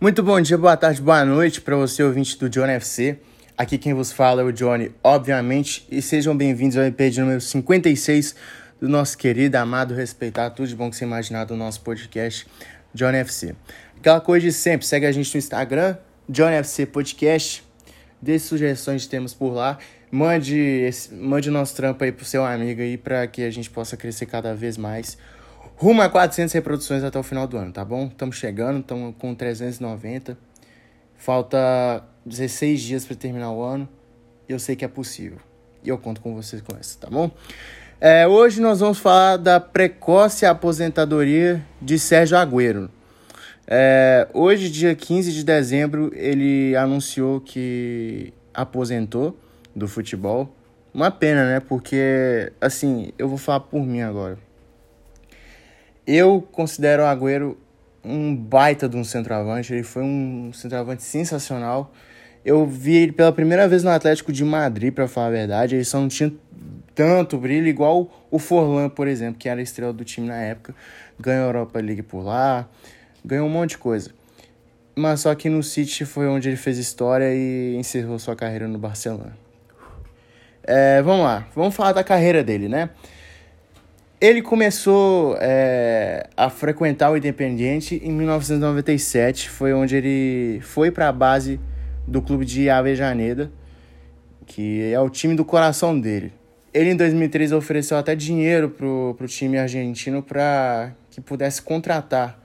[0.00, 3.16] Muito bom dia, boa tarde, boa noite para você, ouvinte do Johnny FC.
[3.56, 7.40] Aqui quem vos fala é o Johnny, obviamente, e sejam bem-vindos ao EP de número
[7.40, 8.34] 56
[8.80, 12.44] do nosso querido, amado, respeitado, tudo de bom que você imaginar do nosso podcast
[12.92, 13.54] Johnny FC.
[13.96, 15.96] Aquela coisa de sempre, segue a gente no Instagram,
[16.28, 17.62] Johnny FC Podcast,
[18.20, 19.78] dê sugestões de temas por lá,
[20.10, 23.96] mande, esse, mande nosso trampo aí pro seu amigo aí para que a gente possa
[23.96, 25.16] crescer cada vez mais
[25.76, 28.06] rumo a 400 reproduções até o final do ano, tá bom?
[28.06, 30.36] Estamos chegando, estamos com 390.
[31.16, 33.88] Falta 16 dias para terminar o ano.
[34.48, 35.38] Eu sei que é possível.
[35.82, 37.30] E eu conto com vocês com essa, tá bom?
[38.00, 42.90] É, hoje nós vamos falar da precoce aposentadoria de Sérgio Agüero.
[43.66, 49.38] É, hoje, dia 15 de dezembro, ele anunciou que aposentou
[49.74, 50.54] do futebol.
[50.92, 51.60] Uma pena, né?
[51.60, 54.38] Porque, assim, eu vou falar por mim agora.
[56.06, 57.56] Eu considero o Agüero
[58.04, 59.72] um baita de um centroavante.
[59.72, 61.92] Ele foi um centroavante sensacional.
[62.44, 65.74] Eu vi ele pela primeira vez no Atlético de Madrid, para falar a verdade.
[65.76, 66.32] Ele só não tinha
[66.94, 70.74] tanto brilho, igual o Forlan, por exemplo, que era a estrela do time na época.
[71.18, 72.68] Ganhou a Europa League por lá,
[73.24, 74.10] ganhou um monte de coisa.
[74.94, 78.78] Mas só que no City foi onde ele fez história e encerrou sua carreira no
[78.78, 79.36] Barcelona.
[80.62, 82.90] É, vamos lá, vamos falar da carreira dele, né?
[84.24, 91.12] Ele começou é, a frequentar o Independiente em 1997, foi onde ele foi para a
[91.12, 91.60] base
[92.08, 93.52] do clube de Avejaneda,
[94.46, 96.32] que é o time do coração dele.
[96.72, 102.42] Ele em 2003 ofereceu até dinheiro pro, pro time argentino para que pudesse contratar,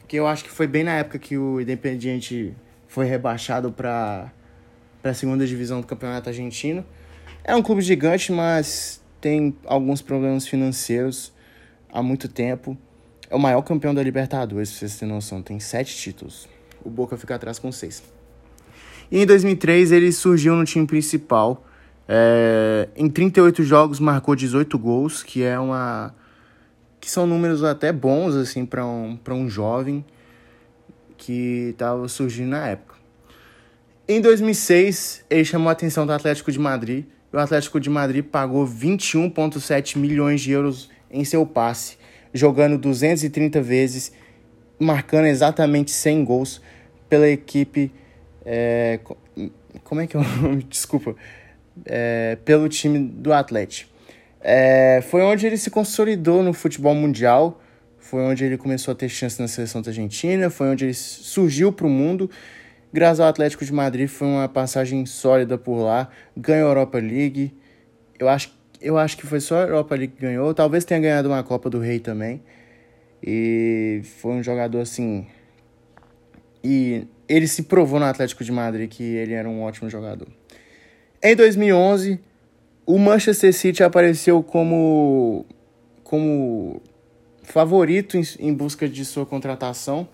[0.00, 2.52] porque eu acho que foi bem na época que o Independiente
[2.88, 4.32] foi rebaixado para
[5.04, 6.84] a segunda divisão do campeonato argentino.
[7.44, 11.32] É um clube gigante, mas tem alguns problemas financeiros
[11.92, 12.76] há muito tempo.
[13.28, 15.42] É o maior campeão da Libertadores, pra vocês terem noção.
[15.42, 16.48] Tem sete títulos.
[16.84, 18.02] O Boca fica atrás com seis.
[19.10, 21.64] E em 2003 ele surgiu no time principal.
[22.08, 26.14] É, em 38 jogos marcou 18 gols, que é uma
[27.00, 30.04] que são números até bons assim para um para um jovem
[31.16, 32.96] que estava surgindo na época.
[34.08, 38.66] Em 2006 ele chamou a atenção do Atlético de Madrid o Atlético de Madrid pagou
[38.66, 41.96] 21,7 milhões de euros em seu passe,
[42.34, 44.12] jogando 230 vezes,
[44.78, 46.60] marcando exatamente 100 gols
[47.08, 47.92] pela equipe.
[48.44, 49.00] É,
[49.84, 50.62] como é que é o nome?
[50.64, 51.14] Desculpa.
[51.84, 53.90] É, pelo time do Atlético.
[54.40, 57.60] É, foi onde ele se consolidou no futebol mundial,
[57.98, 61.72] foi onde ele começou a ter chance na seleção da Argentina, foi onde ele surgiu
[61.72, 62.30] para o mundo
[62.92, 67.54] Graças ao Atlético de Madrid foi uma passagem sólida por lá, ganhou a Europa League.
[68.18, 71.28] Eu acho, eu acho que foi só a Europa League que ganhou, talvez tenha ganhado
[71.28, 72.42] uma Copa do Rei também.
[73.22, 75.24] E foi um jogador assim.
[76.64, 80.26] E ele se provou no Atlético de Madrid que ele era um ótimo jogador.
[81.22, 82.18] Em 2011,
[82.84, 85.46] o Manchester City apareceu como
[86.02, 86.82] como
[87.44, 90.08] favorito em, em busca de sua contratação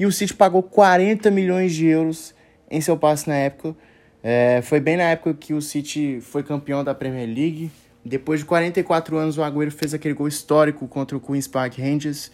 [0.00, 2.34] e o City pagou 40 milhões de euros
[2.70, 3.76] em seu passe na época.
[4.22, 7.70] É, foi bem na época que o City foi campeão da Premier League.
[8.02, 12.32] Depois de 44 anos, o Agüero fez aquele gol histórico contra o Queen's Park Rangers.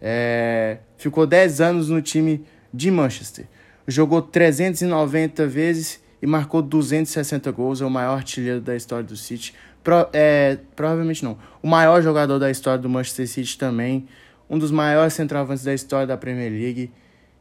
[0.00, 3.46] É, ficou 10 anos no time de Manchester.
[3.88, 7.82] Jogou 390 vezes e marcou 260 gols.
[7.82, 9.54] É o maior artilheiro da história do City.
[9.82, 11.36] Pro, é, provavelmente não.
[11.60, 14.06] O maior jogador da história do Manchester City também.
[14.48, 16.92] Um dos maiores centroavantes da história da Premier League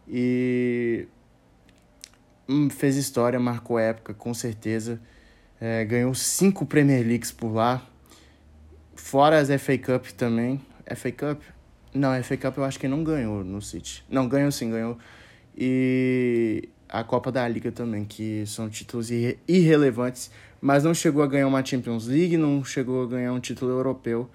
[0.07, 1.07] e
[2.47, 4.99] hum, fez história, marcou época, com certeza.
[5.59, 7.85] É, ganhou cinco Premier Leagues por lá,
[8.95, 10.61] fora as FA Cup também.
[10.95, 11.41] FA Cup?
[11.93, 14.03] Não, FA Cup eu acho que não ganhou no City.
[14.09, 14.97] Não, ganhou sim, ganhou.
[15.57, 20.31] E a Copa da Liga também, que são títulos irre irrelevantes,
[20.61, 24.29] mas não chegou a ganhar uma Champions League, não chegou a ganhar um título europeu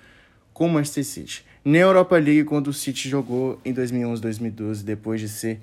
[0.53, 5.29] com o Manchester City na Europa League quando o City jogou em 2011-2012, depois de
[5.29, 5.61] ser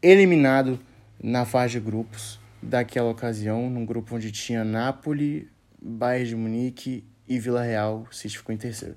[0.00, 0.78] eliminado
[1.22, 5.48] na fase de grupos daquela ocasião, num grupo onde tinha Napoli,
[5.80, 8.96] Bayern de Munique e Vila Real, o City ficou em terceiro.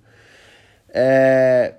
[0.89, 1.75] É...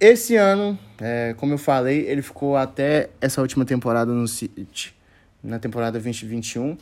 [0.00, 4.94] Esse ano, é, como eu falei, ele ficou até essa última temporada no City,
[5.42, 6.78] na temporada 2021,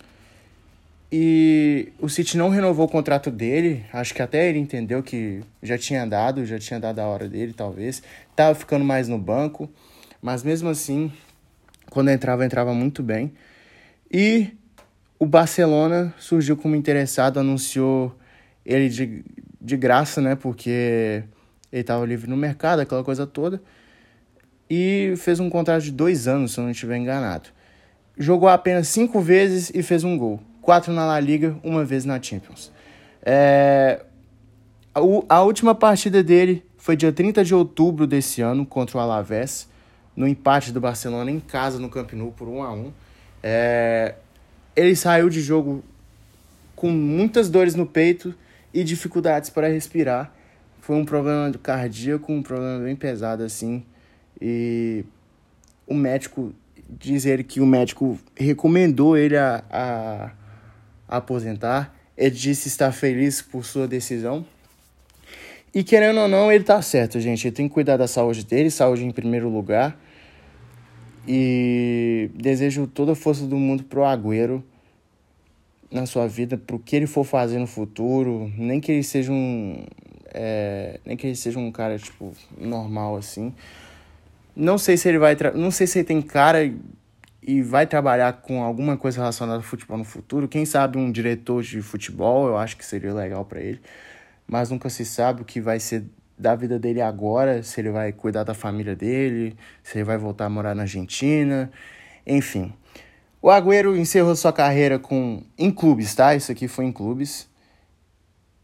[1.11, 3.85] e o City não renovou o contrato dele.
[3.93, 7.53] Acho que até ele entendeu que já tinha dado, já tinha dado a hora dele,
[7.53, 8.03] talvez.
[8.35, 9.71] Tava ficando mais no banco.
[10.21, 11.13] Mas mesmo assim,
[11.91, 13.33] quando entrava, entrava muito bem.
[14.13, 14.51] E
[15.19, 18.17] o Barcelona surgiu como interessado, anunciou
[18.65, 19.25] ele de,
[19.61, 20.35] de graça, né?
[20.35, 21.23] Porque
[21.73, 23.63] ele estava livre no mercado, aquela coisa toda.
[24.69, 27.51] e fez um contrato de dois anos, se eu não estiver enganado.
[28.19, 30.41] Jogou apenas cinco vezes e fez um gol.
[30.67, 32.73] Quatro na La Liga, uma vez na Champions.
[33.23, 34.05] É...
[35.29, 39.69] A última partida dele foi dia 30 de outubro desse ano contra o Alavés,
[40.17, 42.93] no empate do Barcelona em casa no Camp Nou por 1 a 1
[43.45, 44.17] é...
[44.75, 45.85] Ele saiu de jogo
[46.75, 48.35] com muitas dores no peito
[48.75, 50.35] e dificuldades para respirar.
[50.81, 53.85] Foi um problema cardíaco, um problema bem pesado assim.
[54.41, 55.05] E
[55.87, 56.53] o médico
[56.91, 60.46] diz ele que o médico recomendou ele a, a, a
[61.09, 61.95] aposentar.
[62.17, 64.45] Ele disse estar feliz por sua decisão.
[65.75, 67.47] E querendo ou não, ele tá certo, gente.
[67.47, 69.99] Ele tem que cuidar da saúde dele, saúde em primeiro lugar.
[71.29, 74.65] E desejo toda a força do mundo pro Agüero
[75.91, 78.51] na sua vida, pro que ele for fazer no futuro.
[78.57, 79.85] Nem que ele seja um.
[80.33, 83.53] É, nem que ele seja um cara, tipo, normal assim.
[84.55, 85.37] Não sei se ele vai.
[85.55, 86.73] Não sei se ele tem cara
[87.43, 90.49] e vai trabalhar com alguma coisa relacionada ao futebol no futuro.
[90.49, 93.81] Quem sabe um diretor de futebol, eu acho que seria legal para ele.
[94.47, 96.05] Mas nunca se sabe o que vai ser
[96.39, 100.45] da vida dele agora, se ele vai cuidar da família dele, se ele vai voltar
[100.47, 101.71] a morar na Argentina,
[102.27, 102.75] enfim.
[103.41, 106.35] O Agüero encerrou sua carreira com em clubes, tá?
[106.35, 107.49] Isso aqui foi em clubes.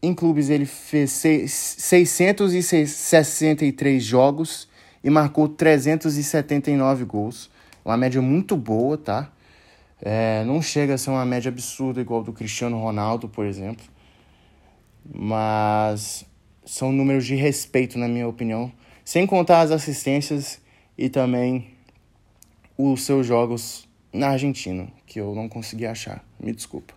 [0.01, 4.67] Em clubes ele fez 663 jogos
[5.03, 7.49] e marcou 379 gols.
[7.83, 9.29] Uma média muito boa, tá?
[10.01, 13.85] É, não chega a ser uma média absurda igual do Cristiano Ronaldo, por exemplo.
[15.13, 16.25] Mas
[16.65, 18.71] são números de respeito, na minha opinião.
[19.03, 20.61] Sem contar as assistências
[20.97, 21.71] e também
[22.77, 26.23] os seus jogos na Argentina, que eu não consegui achar.
[26.39, 26.93] Me desculpa.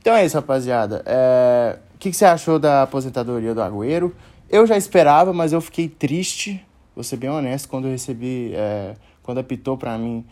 [0.00, 1.02] Então é isso, rapaziada.
[1.06, 1.78] É...
[1.94, 4.14] O que, que você achou da aposentadoria do Agüero?
[4.50, 6.64] Eu já esperava, mas eu fiquei triste
[6.94, 10.24] vou ser bem honesto, quando eu recebi, é, quando apitou para mim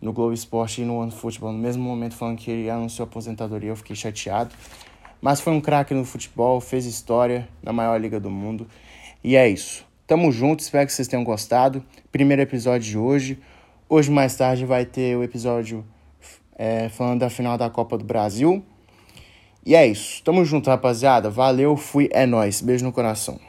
[0.00, 3.70] no Globo Esporte e no One Futebol, no mesmo momento falando que ele anunciou aposentadoria,
[3.70, 4.54] eu fiquei chateado.
[5.20, 8.66] Mas foi um craque no futebol, fez história na maior liga do mundo.
[9.22, 9.86] E é isso.
[10.06, 11.82] Tamo junto, espero que vocês tenham gostado.
[12.12, 13.38] Primeiro episódio de hoje.
[13.88, 15.82] Hoje mais tarde vai ter o episódio
[16.54, 18.62] é, falando da final da Copa do Brasil.
[19.64, 20.22] E é isso.
[20.22, 21.30] Tamo junto, rapaziada.
[21.30, 22.60] Valeu, fui, é nóis.
[22.60, 23.40] Beijo no coração.